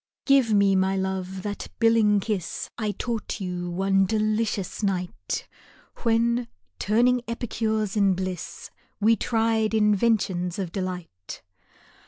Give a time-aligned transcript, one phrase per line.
[0.25, 5.47] GIVE me, my lc" e, that billing kiss I taught you one delicious night,
[5.97, 6.47] When,
[6.79, 11.43] turning epicures in bliss, We tried inventions of delight.